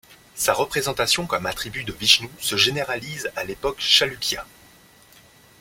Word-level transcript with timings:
Sa 0.33 0.53
représentation 0.53 1.27
comme 1.27 1.45
attribut 1.45 1.83
de 1.83 1.91
Vishnu 1.93 2.27
se 2.39 2.55
généralise 2.57 3.29
à 3.35 3.43
l'époque 3.43 3.77
Chalukya. 3.79 4.47